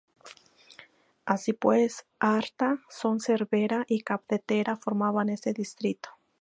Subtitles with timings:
[1.27, 6.09] Así pues, Artá, Son Servera y Capdepera formaban este distrito.